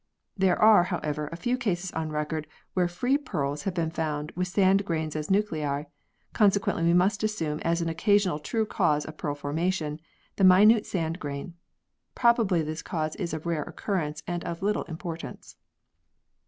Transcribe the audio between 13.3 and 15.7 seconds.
of rare occurrence and of little importance.